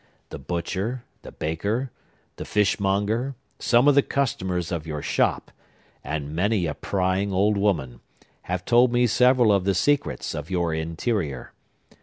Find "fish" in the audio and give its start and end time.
2.43-2.79